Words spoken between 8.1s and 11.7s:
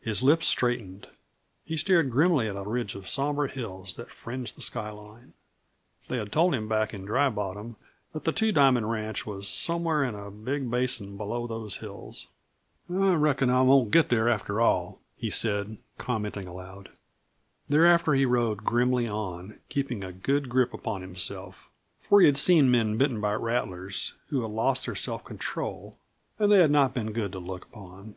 that the Two Diamond ranch was somewhere in a big basin below